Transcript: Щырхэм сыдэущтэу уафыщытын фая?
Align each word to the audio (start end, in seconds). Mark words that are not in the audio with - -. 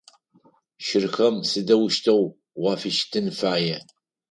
Щырхэм 0.85 1.35
сыдэущтэу 1.49 2.23
уафыщытын 2.61 3.27
фая? 3.39 3.79